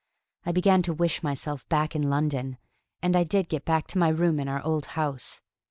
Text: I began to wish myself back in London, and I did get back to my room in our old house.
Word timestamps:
I 0.47 0.51
began 0.51 0.81
to 0.81 0.95
wish 0.95 1.21
myself 1.21 1.69
back 1.69 1.95
in 1.95 2.09
London, 2.09 2.57
and 3.03 3.15
I 3.15 3.23
did 3.23 3.47
get 3.49 3.65
back 3.65 3.85
to 3.89 3.99
my 3.99 4.09
room 4.09 4.39
in 4.39 4.47
our 4.47 4.63
old 4.65 4.85
house. 4.97 5.41